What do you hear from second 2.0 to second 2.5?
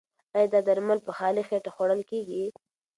کیږي؟